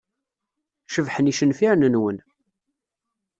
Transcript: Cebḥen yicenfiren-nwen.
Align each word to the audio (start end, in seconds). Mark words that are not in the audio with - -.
Cebḥen 0.93 1.29
yicenfiren-nwen. 1.29 2.17